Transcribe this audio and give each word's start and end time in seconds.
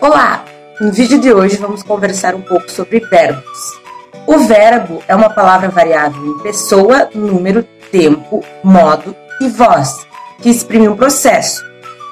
Olá! 0.00 0.46
No 0.80 0.90
vídeo 0.90 1.20
de 1.20 1.30
hoje 1.30 1.58
vamos 1.58 1.82
conversar 1.82 2.34
um 2.34 2.40
pouco 2.40 2.70
sobre 2.70 3.00
verbos. 3.00 3.78
O 4.26 4.38
verbo 4.38 5.02
é 5.06 5.14
uma 5.14 5.28
palavra 5.28 5.68
variável 5.68 6.24
em 6.26 6.38
pessoa, 6.38 7.10
número, 7.14 7.62
tempo, 7.92 8.42
modo 8.64 9.14
e 9.42 9.48
voz, 9.48 10.06
que 10.40 10.48
exprime 10.48 10.88
um 10.88 10.96
processo, 10.96 11.62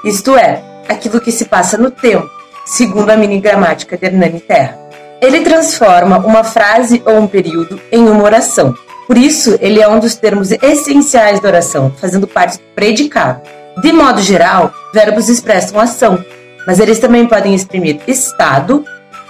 isto 0.05 0.37
é, 0.37 0.63
aquilo 0.87 1.19
que 1.19 1.33
se 1.33 1.47
passa 1.47 1.79
no 1.79 1.91
tempo, 1.91 2.29
segundo 2.67 3.09
a 3.09 3.17
mini 3.17 3.41
gramática 3.41 3.97
de 3.97 4.05
Hernani 4.05 4.41
Terra. 4.41 4.79
Ele 5.23 5.41
transforma 5.41 6.19
uma 6.19 6.45
frase 6.45 7.03
ou 7.07 7.17
um 7.17 7.27
período 7.27 7.81
em 7.91 8.07
uma 8.07 8.23
oração. 8.23 8.75
Por 9.07 9.17
isso, 9.17 9.57
ele 9.63 9.81
é 9.81 9.89
um 9.89 9.99
dos 9.99 10.15
termos 10.15 10.53
essenciais 10.53 11.41
da 11.41 11.49
oração, 11.49 11.91
fazendo 11.99 12.27
parte 12.27 12.59
do 12.59 12.65
predicado. 12.75 13.41
De 13.81 13.93
modo 13.93 14.21
geral, 14.21 14.73
verbos 14.93 15.31
expressam 15.31 15.81
ação, 15.81 16.23
mas 16.69 16.79
eles 16.79 16.99
também 16.99 17.27
podem 17.27 17.55
exprimir 17.55 17.99
estado, 18.07 18.85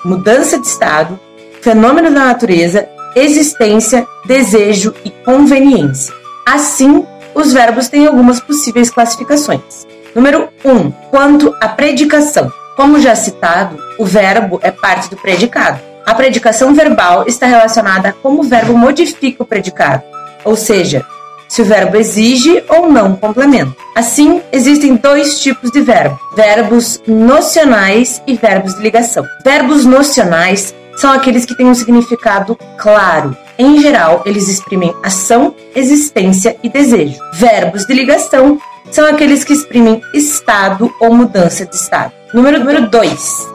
mudança 0.04 0.58
de 0.58 0.66
estado, 0.66 1.20
fenômeno 1.62 2.10
da 2.10 2.24
natureza, 2.24 2.88
existência, 3.14 4.04
desejo 4.26 4.92
e 5.04 5.10
conveniência. 5.10 6.12
Assim, 6.44 7.06
os 7.32 7.52
verbos 7.52 7.86
têm 7.86 8.08
algumas 8.08 8.40
possíveis 8.40 8.90
classificações. 8.90 9.86
Número 10.16 10.48
1. 10.64 10.70
Um, 10.70 10.90
quanto 11.12 11.54
à 11.60 11.68
predicação. 11.68 12.52
Como 12.74 13.00
já 13.00 13.14
citado, 13.14 13.78
o 14.00 14.04
verbo 14.04 14.58
é 14.60 14.72
parte 14.72 15.08
do 15.08 15.16
predicado. 15.16 15.78
A 16.04 16.16
predicação 16.16 16.74
verbal 16.74 17.24
está 17.28 17.46
relacionada 17.46 18.08
a 18.08 18.12
como 18.12 18.40
o 18.40 18.48
verbo 18.48 18.76
modifica 18.76 19.44
o 19.44 19.46
predicado, 19.46 20.02
ou 20.44 20.56
seja, 20.56 21.06
se 21.48 21.62
o 21.62 21.64
verbo 21.64 21.96
exige 21.96 22.62
ou 22.68 22.90
não 22.90 23.16
complemento. 23.16 23.74
Assim, 23.94 24.40
existem 24.52 24.96
dois 24.96 25.40
tipos 25.40 25.70
de 25.70 25.80
verbo: 25.80 26.18
verbos 26.36 27.00
nocionais 27.06 28.22
e 28.26 28.34
verbos 28.34 28.74
de 28.74 28.82
ligação. 28.82 29.24
Verbos 29.44 29.84
nocionais 29.84 30.74
são 30.96 31.12
aqueles 31.12 31.44
que 31.44 31.56
têm 31.56 31.66
um 31.66 31.74
significado 31.74 32.58
claro. 32.76 33.36
Em 33.58 33.80
geral, 33.80 34.22
eles 34.24 34.48
exprimem 34.48 34.94
ação, 35.02 35.54
existência 35.74 36.56
e 36.62 36.68
desejo. 36.68 37.18
Verbos 37.34 37.84
de 37.86 37.94
ligação 37.94 38.60
são 38.90 39.06
aqueles 39.06 39.44
que 39.44 39.52
exprimem 39.52 40.00
estado 40.14 40.92
ou 41.00 41.14
mudança 41.14 41.66
de 41.66 41.74
estado. 41.74 42.12
Número 42.32 42.88
2. 42.88 43.48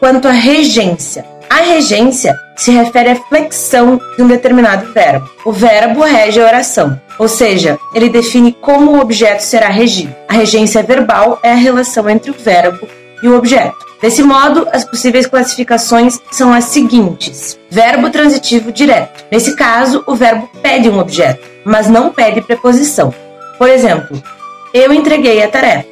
Quanto 0.00 0.28
à 0.28 0.32
regência. 0.32 1.24
A 1.50 1.62
regência 1.62 2.38
se 2.56 2.70
refere 2.70 3.10
à 3.10 3.16
flexão 3.16 4.00
de 4.16 4.22
um 4.22 4.28
determinado 4.28 4.92
verbo. 4.92 5.28
O 5.44 5.52
verbo 5.52 6.02
rege 6.02 6.40
a 6.40 6.44
oração, 6.44 7.00
ou 7.18 7.26
seja, 7.26 7.78
ele 7.94 8.10
define 8.10 8.52
como 8.52 8.92
o 8.92 9.00
objeto 9.00 9.42
será 9.42 9.68
regido. 9.68 10.14
A 10.28 10.34
regência 10.34 10.82
verbal 10.82 11.38
é 11.42 11.52
a 11.52 11.56
relação 11.56 12.08
entre 12.08 12.30
o 12.30 12.34
verbo 12.34 12.86
e 13.22 13.28
o 13.28 13.36
objeto. 13.36 13.76
Desse 14.00 14.22
modo, 14.22 14.68
as 14.72 14.84
possíveis 14.84 15.26
classificações 15.26 16.20
são 16.30 16.52
as 16.52 16.64
seguintes: 16.64 17.58
verbo 17.70 18.10
transitivo 18.10 18.70
direto. 18.70 19.24
Nesse 19.30 19.56
caso, 19.56 20.04
o 20.06 20.14
verbo 20.14 20.48
pede 20.62 20.88
um 20.88 20.98
objeto, 20.98 21.44
mas 21.64 21.88
não 21.88 22.10
pede 22.10 22.42
preposição. 22.42 23.12
Por 23.56 23.68
exemplo, 23.68 24.22
eu 24.72 24.92
entreguei 24.92 25.42
a 25.42 25.48
tarefa. 25.48 25.88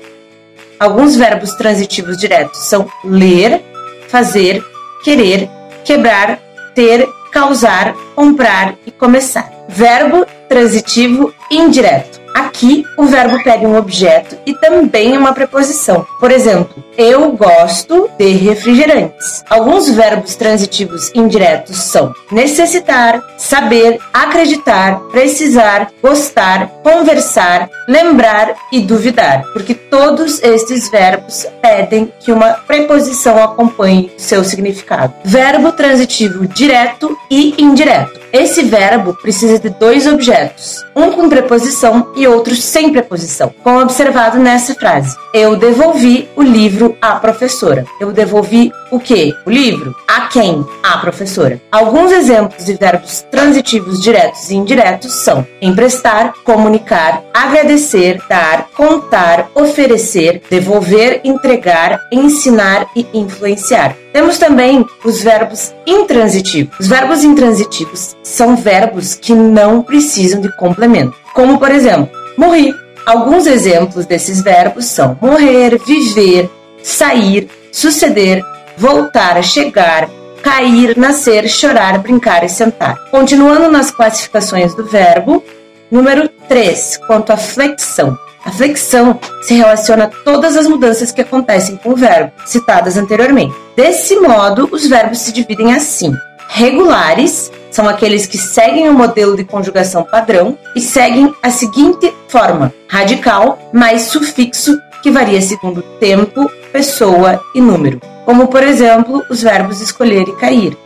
Alguns 0.79 1.17
verbos 1.17 1.55
transitivos 1.55 2.19
diretos 2.19 2.67
são 2.67 2.87
ler, 3.03 3.63
fazer, 4.09 4.63
querer, 5.07 5.49
quebrar, 5.85 6.41
ter, 6.75 7.07
causar, 7.31 7.95
comprar 8.17 8.75
e 8.85 8.91
começar. 8.91 9.49
Verbo 9.69 10.27
transitivo 10.49 11.33
indireto. 11.49 12.26
Aqui, 12.37 12.85
o 12.99 13.07
verbo 13.07 13.43
pede 13.43 13.65
um 13.65 13.79
objeto 13.79 14.37
e 14.45 14.53
também 14.53 15.17
uma 15.17 15.33
preposição. 15.33 16.07
Por 16.21 16.31
exemplo, 16.31 16.85
eu 16.99 17.33
gosto 17.33 18.11
de 18.19 18.29
refrigerantes. 18.33 19.43
Alguns 19.49 19.89
verbos 19.89 20.37
transitivos 20.37 21.11
indiretos 21.15 21.79
são 21.79 22.15
necessitar, 22.31 23.23
saber, 23.39 23.99
acreditar, 24.13 25.01
precisar, 25.11 25.91
gostar, 26.03 26.69
conversar, 26.83 27.71
lembrar 27.89 28.55
e 28.71 28.81
duvidar, 28.81 29.43
porque 29.55 29.73
todos 29.75 30.43
estes 30.43 30.91
verbos 30.91 31.47
pedem 31.63 32.13
que 32.21 32.31
uma 32.31 32.53
preposição 32.53 33.43
acompanhe 33.43 34.13
seu 34.19 34.45
significado. 34.45 35.15
Verbo 35.25 35.73
transitivo 35.73 36.47
direto 36.47 37.17
e 37.31 37.55
indireto. 37.63 38.26
Esse 38.33 38.63
verbo 38.63 39.15
precisa 39.15 39.59
de 39.59 39.69
dois 39.69 40.07
objetos, 40.07 40.85
um 40.95 41.13
com 41.13 41.29
preposição 41.29 42.13
e 42.17 42.27
outro 42.27 42.55
sem 42.55 42.93
preposição, 42.93 43.55
como 43.63 43.81
observado 43.81 44.39
nessa 44.39 44.75
frase. 44.75 45.17
Eu 45.33 45.57
devolvi 45.57 46.29
o 46.37 46.43
livro 46.43 46.97
à 47.01 47.17
professora. 47.17 47.85
Eu 48.01 48.13
devolvi 48.13 48.73
o 48.91 48.99
que? 48.99 49.35
O 49.47 49.51
livro? 49.51 49.95
A 50.17 50.29
quem? 50.29 50.65
A 50.83 50.97
professora. 50.97 51.61
Alguns 51.71 52.11
exemplos 52.11 52.65
de 52.65 52.73
verbos 52.73 53.21
transitivos 53.31 54.01
diretos 54.01 54.49
e 54.49 54.55
indiretos 54.55 55.13
são 55.13 55.47
emprestar, 55.61 56.33
comunicar, 56.43 57.23
agradecer, 57.35 58.19
dar, 58.27 58.67
contar, 58.75 59.51
oferecer, 59.55 60.41
devolver, 60.49 61.21
entregar, 61.23 62.01
ensinar 62.11 62.87
e 62.97 63.07
influenciar. 63.13 63.95
Temos 64.11 64.39
também 64.39 64.87
os 65.05 65.23
verbos 65.23 65.75
intransitivos. 65.87 66.75
Os 66.81 66.87
verbos 66.87 67.23
intransitivos 67.23 68.17
são 68.23 68.57
verbos 68.57 69.15
que 69.15 69.35
não 69.35 69.83
precisam 69.83 70.41
de 70.41 70.51
complemento, 70.57 71.15
como 71.35 71.59
por 71.59 71.71
exemplo, 71.71 72.09
morri. 72.39 72.75
Alguns 73.05 73.47
exemplos 73.47 74.07
desses 74.07 74.41
verbos 74.41 74.87
são 74.87 75.19
morrer, 75.21 75.79
viver, 75.87 76.51
sair, 76.83 77.51
suceder, 77.71 78.43
voltar, 78.77 79.43
chegar, 79.43 80.09
cair, 80.43 80.97
nascer, 80.97 81.49
chorar, 81.49 81.99
brincar 81.99 82.45
e 82.45 82.49
sentar. 82.49 82.97
Continuando 83.11 83.71
nas 83.71 83.91
classificações 83.91 84.75
do 84.75 84.85
verbo, 84.85 85.43
número 85.91 86.29
3, 86.49 87.01
quanto 87.07 87.33
à 87.33 87.37
flexão. 87.37 88.17
A 88.45 88.51
flexão 88.53 89.19
se 89.43 89.55
relaciona 89.55 90.05
a 90.05 90.11
todas 90.25 90.57
as 90.57 90.69
mudanças 90.69 91.11
que 91.11 91.21
acontecem 91.21 91.77
com 91.77 91.91
o 91.91 91.97
verbo, 91.97 92.31
citadas 92.45 92.97
anteriormente. 92.97 93.53
Desse 93.75 94.21
modo, 94.21 94.69
os 94.71 94.87
verbos 94.87 95.19
se 95.19 95.33
dividem 95.33 95.75
assim: 95.75 96.15
regulares 96.49 97.51
são 97.73 97.89
aqueles 97.89 98.25
que 98.25 98.39
seguem 98.39 98.89
o 98.89 98.95
modelo 98.95 99.37
de 99.37 99.45
conjugação 99.45 100.05
padrão 100.05 100.57
e 100.77 100.81
seguem 100.81 101.35
a 101.43 101.51
seguinte 101.51 102.15
forma: 102.29 102.73
radical 102.89 103.59
mais 103.73 104.03
sufixo 104.03 104.79
que 105.03 105.11
varia 105.11 105.43
segundo 105.43 105.83
tempo, 105.99 106.51
pessoa 106.73 107.41
e 107.53 107.61
número. 107.61 108.01
Como, 108.27 108.49
por 108.49 108.63
exemplo, 108.63 109.25
os 109.31 109.43
verbos 109.43 109.81
escolher 109.81 110.29
e 110.29 110.37
cair. 110.37 110.77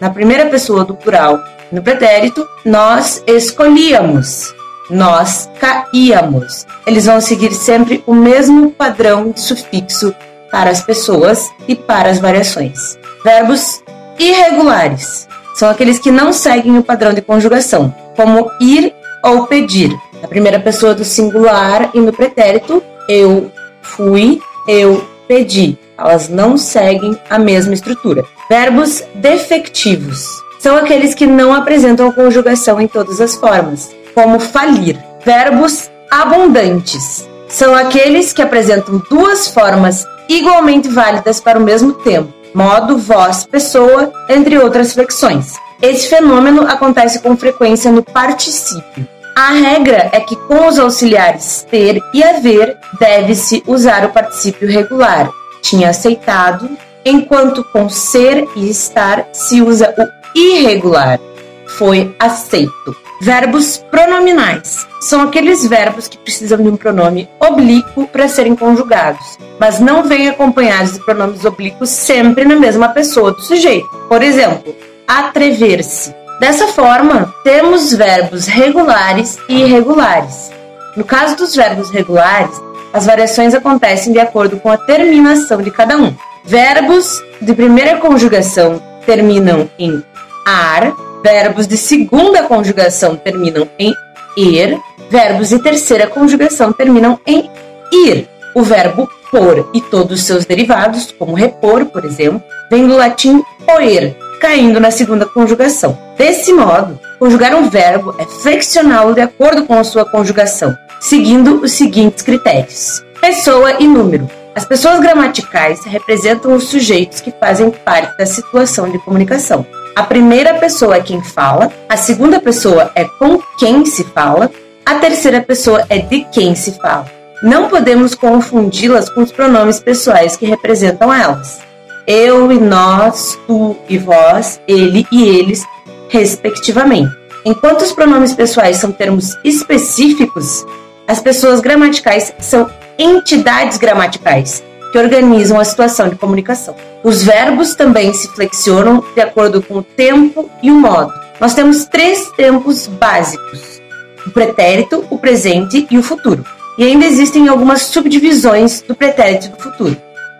Na 0.00 0.10
primeira 0.10 0.46
pessoa 0.46 0.84
do 0.84 0.96
plural, 0.96 1.38
no 1.70 1.80
pretérito, 1.80 2.44
nós 2.64 3.22
escolhíamos 3.28 4.56
nós 4.90 5.50
caíamos. 5.58 6.66
Eles 6.86 7.06
vão 7.06 7.20
seguir 7.20 7.52
sempre 7.52 8.02
o 8.06 8.14
mesmo 8.14 8.70
padrão 8.70 9.30
de 9.30 9.40
sufixo 9.40 10.14
para 10.50 10.70
as 10.70 10.82
pessoas 10.82 11.50
e 11.66 11.74
para 11.74 12.08
as 12.10 12.18
variações. 12.18 12.98
Verbos 13.24 13.82
irregulares 14.18 15.28
são 15.54 15.68
aqueles 15.68 15.98
que 15.98 16.10
não 16.10 16.32
seguem 16.32 16.78
o 16.78 16.82
padrão 16.82 17.12
de 17.12 17.22
conjugação, 17.22 17.94
como 18.14 18.50
ir 18.60 18.94
ou 19.22 19.46
pedir. 19.46 19.96
Na 20.20 20.28
primeira 20.28 20.60
pessoa 20.60 20.94
do 20.94 21.04
singular 21.04 21.90
e 21.92 22.00
no 22.00 22.12
pretérito, 22.12 22.82
eu 23.08 23.50
fui, 23.82 24.40
eu 24.68 25.06
pedi. 25.26 25.78
Elas 25.98 26.28
não 26.28 26.56
seguem 26.56 27.18
a 27.30 27.38
mesma 27.38 27.74
estrutura. 27.74 28.24
Verbos 28.48 29.02
defectivos 29.14 30.26
são 30.58 30.76
aqueles 30.76 31.14
que 31.14 31.26
não 31.26 31.52
apresentam 31.52 32.12
conjugação 32.12 32.80
em 32.80 32.88
todas 32.88 33.20
as 33.20 33.36
formas 33.36 33.94
como 34.14 34.40
falir. 34.40 34.98
Verbos 35.24 35.90
abundantes 36.10 37.28
são 37.48 37.74
aqueles 37.74 38.32
que 38.32 38.42
apresentam 38.42 39.02
duas 39.10 39.48
formas 39.48 40.06
igualmente 40.28 40.88
válidas 40.88 41.40
para 41.40 41.58
o 41.58 41.62
mesmo 41.62 41.92
tempo, 41.92 42.32
modo, 42.54 42.98
voz, 42.98 43.44
pessoa, 43.44 44.12
entre 44.28 44.58
outras 44.58 44.92
flexões. 44.92 45.52
Esse 45.80 46.08
fenômeno 46.08 46.62
acontece 46.62 47.20
com 47.20 47.36
frequência 47.36 47.92
no 47.92 48.02
particípio. 48.02 49.06
A 49.36 49.50
regra 49.50 50.08
é 50.12 50.20
que 50.20 50.34
com 50.34 50.66
os 50.66 50.78
auxiliares 50.78 51.66
ter 51.70 52.00
e 52.14 52.24
haver 52.24 52.78
deve-se 52.98 53.62
usar 53.66 54.06
o 54.06 54.08
particípio 54.08 54.66
regular. 54.66 55.30
Tinha 55.66 55.90
aceitado, 55.90 56.70
enquanto 57.04 57.64
com 57.64 57.88
ser 57.88 58.46
e 58.54 58.70
estar 58.70 59.26
se 59.32 59.60
usa 59.60 59.92
o 59.98 60.38
irregular. 60.38 61.18
Foi 61.66 62.14
aceito. 62.20 62.96
Verbos 63.20 63.78
pronominais 63.90 64.86
são 65.00 65.22
aqueles 65.22 65.66
verbos 65.66 66.06
que 66.06 66.18
precisam 66.18 66.58
de 66.58 66.68
um 66.68 66.76
pronome 66.76 67.28
oblíquo 67.40 68.06
para 68.06 68.28
serem 68.28 68.54
conjugados, 68.54 69.38
mas 69.58 69.80
não 69.80 70.04
vêm 70.04 70.28
acompanhados 70.28 70.92
de 70.92 71.04
pronomes 71.04 71.44
oblíquos 71.44 71.90
sempre 71.90 72.44
na 72.44 72.54
mesma 72.54 72.90
pessoa 72.90 73.32
do 73.32 73.40
sujeito. 73.40 73.88
Por 74.08 74.22
exemplo, 74.22 74.72
atrever-se. 75.08 76.14
Dessa 76.38 76.68
forma, 76.68 77.34
temos 77.42 77.92
verbos 77.92 78.46
regulares 78.46 79.36
e 79.48 79.62
irregulares. 79.62 80.52
No 80.96 81.02
caso 81.02 81.34
dos 81.36 81.56
verbos 81.56 81.90
regulares, 81.90 82.56
as 82.96 83.04
variações 83.04 83.54
acontecem 83.54 84.10
de 84.10 84.18
acordo 84.18 84.56
com 84.56 84.70
a 84.70 84.78
terminação 84.78 85.60
de 85.60 85.70
cada 85.70 85.98
um. 85.98 86.14
Verbos 86.42 87.22
de 87.42 87.52
primeira 87.52 87.98
conjugação 87.98 88.80
terminam 89.04 89.68
em 89.78 90.02
ar, 90.46 90.94
verbos 91.22 91.66
de 91.66 91.76
segunda 91.76 92.44
conjugação 92.44 93.14
terminam 93.14 93.68
em 93.78 93.92
er, 94.38 94.78
verbos 95.10 95.50
de 95.50 95.58
terceira 95.58 96.06
conjugação 96.06 96.72
terminam 96.72 97.20
em 97.26 97.50
ir. 97.92 98.26
O 98.54 98.62
verbo 98.62 99.06
por 99.30 99.68
e 99.74 99.82
todos 99.82 100.20
os 100.20 100.26
seus 100.26 100.46
derivados, 100.46 101.12
como 101.18 101.34
repor, 101.34 101.84
por 101.84 102.02
exemplo, 102.02 102.42
vem 102.70 102.88
do 102.88 102.96
latim 102.96 103.44
poer, 103.66 104.16
caindo 104.40 104.80
na 104.80 104.90
segunda 104.90 105.26
conjugação. 105.26 105.98
Desse 106.16 106.50
modo, 106.50 106.98
conjugar 107.18 107.54
um 107.54 107.68
verbo 107.68 108.14
é 108.18 108.24
flexioná-lo 108.24 109.12
de 109.12 109.20
acordo 109.20 109.66
com 109.66 109.78
a 109.78 109.84
sua 109.84 110.06
conjugação, 110.06 110.74
seguindo 111.00 111.62
os 111.62 111.72
seguintes 111.72 112.22
critérios: 112.22 113.04
pessoa 113.20 113.74
e 113.80 113.86
número. 113.86 114.28
As 114.54 114.64
pessoas 114.64 115.00
gramaticais 115.00 115.84
representam 115.84 116.54
os 116.54 116.64
sujeitos 116.64 117.20
que 117.20 117.30
fazem 117.30 117.70
parte 117.70 118.16
da 118.16 118.24
situação 118.24 118.90
de 118.90 118.98
comunicação. 118.98 119.66
A 119.94 120.02
primeira 120.02 120.54
pessoa 120.54 120.96
é 120.96 121.00
quem 121.00 121.22
fala, 121.22 121.70
a 121.88 121.96
segunda 121.96 122.40
pessoa 122.40 122.90
é 122.94 123.04
com 123.04 123.38
quem 123.58 123.84
se 123.84 124.04
fala, 124.04 124.50
a 124.84 124.94
terceira 124.94 125.42
pessoa 125.42 125.84
é 125.88 125.98
de 125.98 126.24
quem 126.32 126.54
se 126.54 126.72
fala. 126.72 127.10
Não 127.42 127.68
podemos 127.68 128.14
confundi-las 128.14 129.10
com 129.10 129.22
os 129.22 129.30
pronomes 129.30 129.78
pessoais 129.78 130.36
que 130.36 130.46
representam 130.46 131.12
elas. 131.12 131.60
Eu 132.06 132.50
e 132.50 132.58
nós, 132.58 133.38
tu 133.46 133.76
e 133.88 133.98
vós, 133.98 134.60
ele 134.66 135.06
e 135.12 135.24
eles, 135.28 135.64
respectivamente. 136.08 137.14
Enquanto 137.44 137.82
os 137.82 137.92
pronomes 137.92 138.34
pessoais 138.34 138.78
são 138.78 138.90
termos 138.90 139.36
específicos, 139.44 140.64
as 141.06 141.20
pessoas 141.20 141.60
gramaticais 141.60 142.32
são 142.38 142.68
entidades 142.98 143.78
gramaticais 143.78 144.62
que 144.90 144.98
organizam 144.98 145.60
a 145.60 145.64
situação 145.64 146.08
de 146.08 146.16
comunicação. 146.16 146.74
Os 147.04 147.22
verbos 147.22 147.74
também 147.74 148.12
se 148.12 148.28
flexionam 148.28 149.04
de 149.14 149.20
acordo 149.20 149.62
com 149.62 149.78
o 149.78 149.82
tempo 149.82 150.50
e 150.62 150.70
o 150.70 150.74
modo. 150.74 151.12
Nós 151.40 151.54
temos 151.54 151.84
três 151.84 152.30
tempos 152.30 152.86
básicos: 152.86 153.80
o 154.26 154.30
pretérito, 154.30 155.04
o 155.10 155.18
presente 155.18 155.86
e 155.90 155.98
o 155.98 156.02
futuro. 156.02 156.44
E 156.78 156.84
ainda 156.84 157.06
existem 157.06 157.48
algumas 157.48 157.82
subdivisões 157.82 158.82
do 158.82 158.94
pretérito 158.94 159.46
e 159.46 159.50
do 159.50 159.62
futuro. 159.62 159.96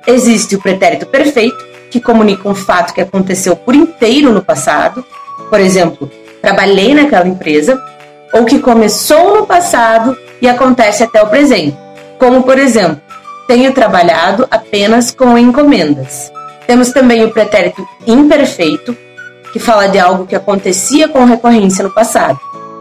Existe 0.07 0.57
o 0.57 0.61
pretérito 0.61 1.07
perfeito, 1.07 1.65
que 1.91 2.01
comunica 2.01 2.49
um 2.49 2.55
fato 2.55 2.93
que 2.93 3.01
aconteceu 3.01 3.57
por 3.57 3.75
inteiro 3.75 4.33
no 4.33 4.43
passado, 4.43 5.05
por 5.49 5.61
exemplo, 5.61 6.11
trabalhei 6.43 6.95
naquela 6.95 7.27
empresa, 7.27 7.81
ou 8.33 8.45
que 8.45 8.59
começou 8.59 9.37
no 9.37 9.47
passado 9.47 10.17
e 10.41 10.49
acontece 10.49 11.03
até 11.03 11.23
o 11.23 11.29
presente 11.29 11.77
como 12.19 12.43
por 12.43 12.59
exemplo, 12.59 13.00
tenho 13.47 13.73
trabalhado 13.73 14.47
apenas 14.50 15.11
com 15.11 15.37
encomendas. 15.38 16.33
Temos 16.67 16.91
também 16.91 17.25
o 17.25 17.31
pretérito 17.31 17.87
imperfeito, 18.06 18.97
que 19.53 19.59
fala 19.59 19.87
de 19.88 19.99
algo 19.99 20.27
que 20.27 20.35
acontecia 20.35 21.09
com 21.09 21.25
recorrência 21.25 21.85
no 21.85 21.94
passado. 21.94 22.38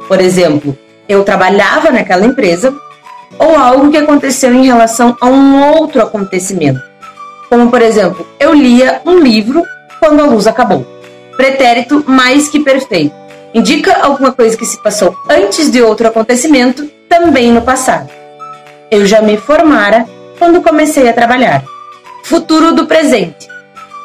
Por 0.08 0.20
exemplo, 0.20 0.78
eu 1.08 1.24
trabalhava 1.24 1.92
naquela 1.92 2.26
empresa, 2.26 2.74
ou 3.38 3.56
algo 3.56 3.92
que 3.92 3.98
aconteceu 3.98 4.54
em 4.54 4.66
relação 4.66 5.16
a 5.22 5.28
um 5.28 5.74
outro 5.74 6.02
acontecimento. 6.02 6.82
Como, 7.50 7.70
por 7.70 7.82
exemplo, 7.82 8.26
eu 8.40 8.54
lia 8.54 9.02
um 9.06 9.20
livro 9.20 9.64
quando 10.00 10.22
a 10.22 10.26
luz 10.26 10.48
acabou. 10.48 10.86
Pretérito 11.38 12.04
mais 12.08 12.50
que 12.50 12.60
perfeito. 12.60 13.14
Indica 13.54 14.02
alguma 14.02 14.32
coisa 14.32 14.58
que 14.58 14.66
se 14.66 14.82
passou 14.82 15.16
antes 15.30 15.70
de 15.70 15.82
outro 15.82 16.08
acontecimento, 16.08 16.90
também 17.10 17.52
no 17.52 17.62
passado. 17.62 18.10
Eu 18.92 19.06
já 19.06 19.22
me 19.22 19.38
formara 19.38 20.06
quando 20.38 20.62
comecei 20.62 21.10
a 21.10 21.14
trabalhar. 21.14 21.64
Futuro 22.24 22.74
do 22.74 22.86
presente. 22.86 23.48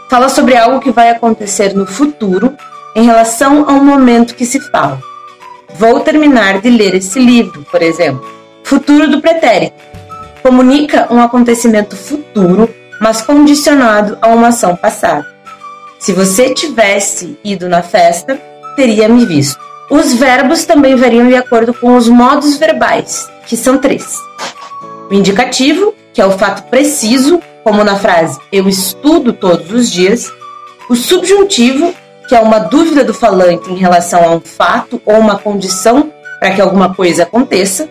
Fala 0.09 0.29
sobre 0.29 0.57
algo 0.57 0.81
que 0.81 0.91
vai 0.91 1.11
acontecer 1.11 1.75
no 1.75 1.87
futuro 1.87 2.57
em 2.97 3.05
relação 3.05 3.69
ao 3.69 3.83
momento 3.83 4.35
que 4.35 4.45
se 4.45 4.61
fala. 4.71 5.01
Vou 5.75 6.01
terminar 6.01 6.61
de 6.61 6.69
ler 6.69 6.95
esse 6.95 7.19
livro, 7.19 7.65
por 7.71 7.81
exemplo. 7.81 8.25
Futuro 8.65 9.09
do 9.09 9.21
pretérito. 9.21 9.77
Comunica 10.43 11.07
um 11.13 11.21
acontecimento 11.21 11.97
futuro, 11.97 12.69
mas 13.01 13.23
condicionado 13.23 14.19
a 14.21 14.29
uma 14.29 14.49
ação 14.49 14.75
passada. 14.75 15.27
Se 15.99 16.13
você 16.13 16.55
tivesse 16.55 17.39
ido 17.45 17.69
na 17.69 17.83
festa, 17.83 18.41
teria 18.75 19.09
me 19.09 19.25
visto. 19.27 19.70
Os 19.91 20.15
verbos 20.15 20.65
também 20.65 20.95
variam 20.95 21.27
de 21.27 21.35
acordo 21.35 21.75
com 21.75 21.97
os 21.97 22.09
modos 22.09 22.57
verbais, 22.57 23.29
que 23.49 23.57
são 23.57 23.77
três. 23.77 24.17
O 25.11 25.15
indicativo, 25.15 25.93
que 26.15 26.23
é 26.23 26.25
o 26.25 26.39
fato 26.39 26.63
preciso, 26.71 27.43
como 27.65 27.83
na 27.83 27.97
frase 27.97 28.39
eu 28.53 28.69
estudo 28.69 29.33
todos 29.33 29.73
os 29.73 29.91
dias. 29.91 30.33
O 30.89 30.95
subjuntivo, 30.95 31.93
que 32.29 32.37
é 32.37 32.41
uma 32.41 32.61
dúvida 32.61 33.03
do 33.03 33.13
falante 33.13 33.69
em 33.73 33.77
relação 33.77 34.23
a 34.23 34.31
um 34.31 34.41
fato 34.41 35.03
ou 35.05 35.19
uma 35.19 35.37
condição 35.37 36.13
para 36.39 36.53
que 36.53 36.61
alguma 36.61 36.95
coisa 36.95 37.25
aconteça. 37.25 37.89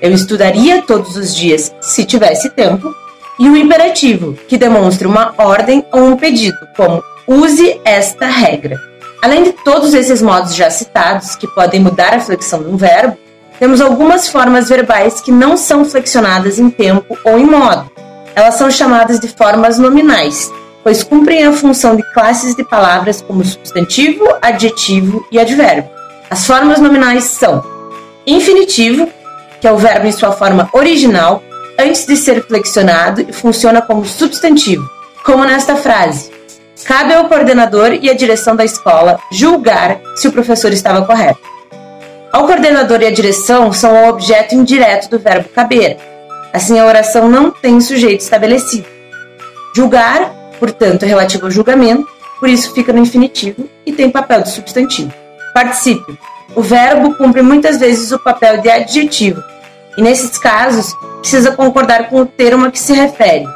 Eu 0.00 0.10
estudaria 0.10 0.80
todos 0.80 1.16
os 1.16 1.36
dias 1.36 1.70
se 1.82 2.06
tivesse 2.06 2.48
tempo. 2.48 2.94
E 3.38 3.48
o 3.48 3.56
imperativo, 3.56 4.38
que 4.48 4.56
demonstra 4.56 5.06
uma 5.06 5.34
ordem 5.36 5.84
ou 5.92 6.02
um 6.02 6.16
pedido, 6.16 6.56
como 6.76 7.02
use 7.26 7.78
esta 7.84 8.26
regra. 8.26 8.91
Além 9.22 9.44
de 9.44 9.52
todos 9.52 9.94
esses 9.94 10.20
modos 10.20 10.52
já 10.52 10.68
citados, 10.68 11.36
que 11.36 11.46
podem 11.46 11.78
mudar 11.78 12.12
a 12.12 12.20
flexão 12.20 12.60
de 12.60 12.68
um 12.68 12.76
verbo, 12.76 13.16
temos 13.56 13.80
algumas 13.80 14.28
formas 14.28 14.68
verbais 14.68 15.20
que 15.20 15.30
não 15.30 15.56
são 15.56 15.84
flexionadas 15.84 16.58
em 16.58 16.68
tempo 16.68 17.16
ou 17.24 17.38
em 17.38 17.46
modo. 17.46 17.88
Elas 18.34 18.56
são 18.56 18.68
chamadas 18.68 19.20
de 19.20 19.28
formas 19.28 19.78
nominais, 19.78 20.50
pois 20.82 21.04
cumprem 21.04 21.46
a 21.46 21.52
função 21.52 21.94
de 21.94 22.02
classes 22.12 22.56
de 22.56 22.64
palavras 22.64 23.22
como 23.22 23.44
substantivo, 23.44 24.24
adjetivo 24.42 25.24
e 25.30 25.38
advérbio. 25.38 25.88
As 26.28 26.44
formas 26.44 26.80
nominais 26.80 27.22
são 27.22 27.64
infinitivo, 28.26 29.08
que 29.60 29.68
é 29.68 29.72
o 29.72 29.78
verbo 29.78 30.08
em 30.08 30.12
sua 30.12 30.32
forma 30.32 30.68
original, 30.72 31.40
antes 31.78 32.04
de 32.04 32.16
ser 32.16 32.44
flexionado 32.44 33.20
e 33.20 33.32
funciona 33.32 33.80
como 33.80 34.04
substantivo, 34.04 34.84
como 35.24 35.44
nesta 35.44 35.76
frase: 35.76 36.32
Cabe 36.84 37.14
ao 37.14 37.28
coordenador 37.28 37.98
e 38.00 38.10
à 38.10 38.14
direção 38.14 38.56
da 38.56 38.64
escola 38.64 39.18
julgar 39.30 40.00
se 40.16 40.26
o 40.28 40.32
professor 40.32 40.72
estava 40.72 41.04
correto. 41.06 41.40
O 42.34 42.46
coordenador 42.46 43.02
e 43.02 43.06
a 43.06 43.10
direção 43.10 43.72
são 43.72 43.92
o 43.92 44.08
objeto 44.08 44.54
indireto 44.54 45.08
do 45.08 45.18
verbo 45.18 45.48
caber. 45.50 45.98
Assim, 46.52 46.78
a 46.78 46.86
oração 46.86 47.28
não 47.28 47.50
tem 47.50 47.80
sujeito 47.80 48.20
estabelecido. 48.20 48.86
Julgar, 49.76 50.30
portanto, 50.58 51.04
é 51.04 51.06
relativo 51.06 51.46
ao 51.46 51.50
julgamento, 51.50 52.06
por 52.40 52.48
isso 52.48 52.74
fica 52.74 52.92
no 52.92 53.00
infinitivo 53.00 53.68
e 53.86 53.92
tem 53.92 54.10
papel 54.10 54.42
de 54.42 54.50
substantivo. 54.50 55.12
Particípio. 55.54 56.18
O 56.54 56.62
verbo 56.62 57.14
cumpre 57.14 57.42
muitas 57.42 57.78
vezes 57.78 58.10
o 58.12 58.18
papel 58.18 58.60
de 58.60 58.68
adjetivo, 58.68 59.42
e 59.96 60.02
nesses 60.02 60.38
casos 60.38 60.94
precisa 61.20 61.52
concordar 61.52 62.08
com 62.08 62.20
o 62.20 62.26
termo 62.26 62.66
a 62.66 62.70
que 62.70 62.78
se 62.78 62.92
refere. 62.92 63.46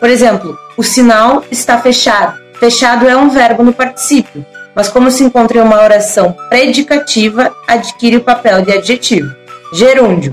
Por 0.00 0.10
exemplo, 0.10 0.58
o 0.76 0.82
sinal 0.82 1.44
está 1.50 1.78
fechado. 1.78 2.41
Fechado 2.62 3.08
é 3.08 3.16
um 3.16 3.28
verbo 3.28 3.64
no 3.64 3.72
particípio, 3.72 4.46
mas 4.72 4.88
como 4.88 5.10
se 5.10 5.24
encontra 5.24 5.58
em 5.58 5.60
uma 5.60 5.82
oração 5.82 6.36
predicativa, 6.48 7.52
adquire 7.66 8.18
o 8.18 8.20
papel 8.20 8.62
de 8.62 8.70
adjetivo. 8.70 9.34
Gerúndio 9.74 10.32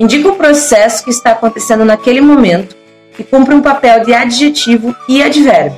indica 0.00 0.26
o 0.26 0.36
processo 0.36 1.04
que 1.04 1.10
está 1.10 1.32
acontecendo 1.32 1.84
naquele 1.84 2.22
momento 2.22 2.74
e 3.18 3.22
cumpre 3.22 3.54
um 3.54 3.60
papel 3.60 4.02
de 4.06 4.14
adjetivo 4.14 4.96
e 5.06 5.22
advérbio. 5.22 5.76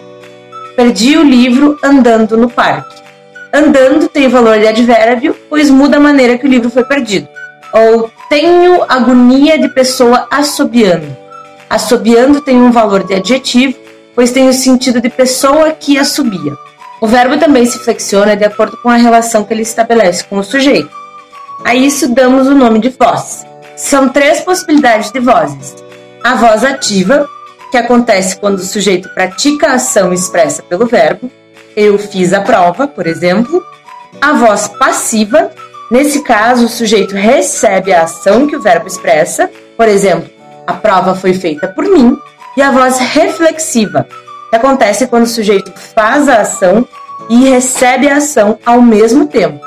Perdi 0.76 1.18
o 1.18 1.24
livro 1.24 1.76
andando 1.82 2.36
no 2.36 2.48
parque. 2.48 3.02
Andando 3.52 4.08
tem 4.08 4.28
valor 4.28 4.56
de 4.56 4.68
advérbio, 4.68 5.34
pois 5.50 5.68
muda 5.68 5.96
a 5.96 6.00
maneira 6.00 6.38
que 6.38 6.46
o 6.46 6.48
livro 6.48 6.70
foi 6.70 6.84
perdido. 6.84 7.26
Ou 7.72 8.08
tenho 8.28 8.84
agonia 8.88 9.58
de 9.58 9.68
pessoa 9.70 10.28
assobiando. 10.30 11.08
Assobiando 11.68 12.40
tem 12.40 12.56
um 12.56 12.70
valor 12.70 13.02
de 13.02 13.14
adjetivo, 13.14 13.87
pois 14.18 14.32
tem 14.32 14.48
o 14.48 14.52
sentido 14.52 15.00
de 15.00 15.08
pessoa 15.08 15.70
que 15.70 15.96
assobia. 15.96 16.58
O 17.00 17.06
verbo 17.06 17.38
também 17.38 17.64
se 17.64 17.78
flexiona 17.78 18.36
de 18.36 18.44
acordo 18.44 18.76
com 18.78 18.88
a 18.88 18.96
relação 18.96 19.44
que 19.44 19.54
ele 19.54 19.62
estabelece 19.62 20.24
com 20.24 20.38
o 20.38 20.42
sujeito. 20.42 20.90
A 21.64 21.72
isso 21.76 22.12
damos 22.12 22.48
o 22.48 22.54
nome 22.56 22.80
de 22.80 22.88
voz. 22.88 23.46
São 23.76 24.08
três 24.08 24.40
possibilidades 24.40 25.12
de 25.12 25.20
vozes: 25.20 25.76
a 26.24 26.34
voz 26.34 26.64
ativa, 26.64 27.28
que 27.70 27.76
acontece 27.76 28.36
quando 28.36 28.58
o 28.58 28.64
sujeito 28.64 29.08
pratica 29.10 29.68
a 29.68 29.74
ação 29.74 30.12
expressa 30.12 30.64
pelo 30.64 30.84
verbo, 30.84 31.30
eu 31.76 31.96
fiz 31.96 32.32
a 32.32 32.40
prova, 32.40 32.88
por 32.88 33.06
exemplo. 33.06 33.62
A 34.20 34.32
voz 34.32 34.66
passiva, 34.66 35.52
nesse 35.92 36.24
caso, 36.24 36.64
o 36.64 36.68
sujeito 36.68 37.14
recebe 37.14 37.92
a 37.92 38.02
ação 38.02 38.48
que 38.48 38.56
o 38.56 38.60
verbo 38.60 38.88
expressa, 38.88 39.48
por 39.76 39.86
exemplo, 39.86 40.28
a 40.66 40.72
prova 40.72 41.14
foi 41.14 41.34
feita 41.34 41.68
por 41.68 41.84
mim. 41.84 42.18
E 42.58 42.60
a 42.60 42.72
voz 42.72 42.98
reflexiva, 42.98 44.04
que 44.50 44.56
acontece 44.56 45.06
quando 45.06 45.22
o 45.22 45.28
sujeito 45.28 45.72
faz 45.94 46.28
a 46.28 46.40
ação 46.40 46.84
e 47.30 47.48
recebe 47.50 48.08
a 48.08 48.16
ação 48.16 48.58
ao 48.66 48.82
mesmo 48.82 49.28
tempo. 49.28 49.64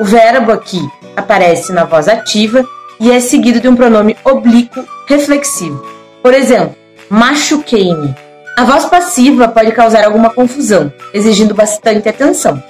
O 0.00 0.04
verbo 0.06 0.50
aqui 0.50 0.80
aparece 1.14 1.74
na 1.74 1.84
voz 1.84 2.08
ativa 2.08 2.64
e 2.98 3.12
é 3.12 3.20
seguido 3.20 3.60
de 3.60 3.68
um 3.68 3.76
pronome 3.76 4.16
oblíquo 4.24 4.82
reflexivo. 5.06 5.84
Por 6.22 6.32
exemplo, 6.32 6.74
machuquei-me. 7.10 8.14
A 8.56 8.64
voz 8.64 8.86
passiva 8.86 9.46
pode 9.48 9.72
causar 9.72 10.02
alguma 10.02 10.30
confusão, 10.30 10.90
exigindo 11.12 11.52
bastante 11.54 12.08
atenção. 12.08 12.62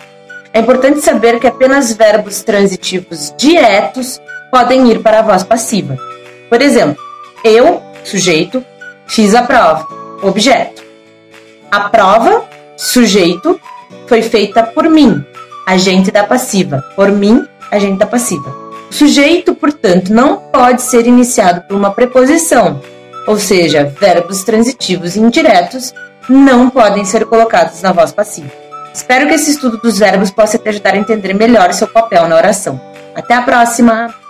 É 0.53 0.59
importante 0.59 1.01
saber 1.03 1.39
que 1.39 1.47
apenas 1.47 1.93
verbos 1.93 2.43
transitivos 2.43 3.33
diretos 3.39 4.21
podem 4.51 4.91
ir 4.91 4.99
para 5.05 5.21
a 5.21 5.23
voz 5.23 5.45
passiva. 5.45 5.97
Por 6.51 6.61
exemplo, 6.61 7.01
eu, 7.45 7.81
sujeito, 8.03 8.65
fiz 9.07 9.35
a 9.35 9.43
prova, 9.43 9.87
objeto. 10.23 10.83
A 11.71 11.89
prova, 11.89 12.45
sujeito, 12.77 13.61
foi 14.07 14.23
feita 14.23 14.63
por 14.63 14.89
mim, 14.89 15.25
agente 15.67 16.11
da 16.11 16.25
passiva. 16.25 16.85
Por 16.95 17.11
mim, 17.11 17.47
agente 17.71 17.99
da 17.99 18.07
passiva. 18.07 18.55
O 18.91 18.95
sujeito, 18.95 19.55
portanto, 19.55 20.13
não 20.13 20.37
pode 20.37 20.83
ser 20.83 21.07
iniciado 21.07 21.63
por 21.63 21.77
uma 21.77 21.91
preposição, 21.93 22.81
ou 23.27 23.39
seja, 23.39 23.93
verbos 23.99 24.45
transitivos 24.45 25.17
indiretos 25.17 25.95
não 26.29 26.69
podem 26.69 27.05
ser 27.05 27.25
colocados 27.25 27.81
na 27.81 27.93
voz 27.93 28.13
passiva. 28.13 28.51
Espero 28.93 29.27
que 29.27 29.35
esse 29.35 29.51
estudo 29.51 29.79
dos 29.79 29.99
verbos 29.99 30.31
possa 30.31 30.59
te 30.59 30.69
ajudar 30.69 30.95
a 30.95 30.99
entender 30.99 31.33
melhor 31.33 31.73
seu 31.73 31.89
papel 31.89 32.29
na 32.29 32.37
oração. 32.37 32.79
Até 33.15 33.35
a 33.35 33.43
próxima! 33.43 34.22